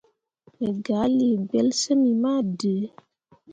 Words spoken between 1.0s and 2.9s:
lii gbelsyimmi ma dǝǝ.